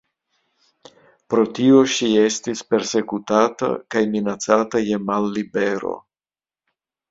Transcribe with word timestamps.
Pro 1.33 1.43
tio 1.59 1.81
ŝi 1.97 2.09
estis 2.21 2.65
persekutata 2.73 3.71
kaj 3.97 4.03
minacata 4.17 4.83
je 4.89 5.01
mallibero. 5.13 5.97